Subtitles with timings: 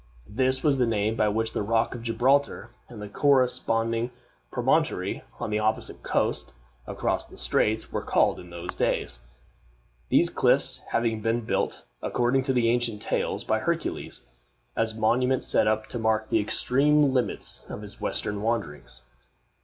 [0.31, 4.09] This was the name by which the Rock of Gibraltar and the corresponding
[4.49, 6.53] promontory on the opposite coast,
[6.87, 9.19] across the straits, were called in those days;
[10.09, 14.25] these cliffs having been built, according to ancient tales, by Hercules,
[14.75, 19.03] as monuments set up to mark the extreme limits of his western wanderings.